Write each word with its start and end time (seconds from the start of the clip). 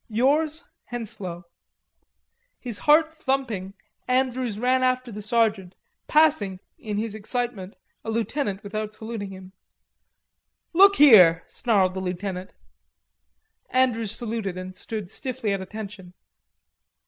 Yours, 0.09 0.63
Henslowe." 0.89 1.43
His 2.59 2.79
heart 2.89 3.13
thumping, 3.13 3.75
Andrews 4.07 4.57
ran 4.57 4.81
after 4.81 5.11
the 5.11 5.21
sergeant, 5.21 5.75
passing, 6.07 6.59
in 6.79 6.97
his 6.97 7.13
excitement, 7.13 7.75
a 8.03 8.09
lieutenant 8.09 8.63
without 8.63 8.95
saluting 8.95 9.29
him. 9.29 9.53
"Look 10.73 10.95
here," 10.95 11.43
snarled 11.45 11.93
the 11.93 12.01
lieutenant. 12.01 12.55
Andrews 13.69 14.11
saluted, 14.15 14.57
and 14.57 14.75
stood 14.75 15.11
stiffly 15.11 15.53
at 15.53 15.61
attention. 15.61 16.15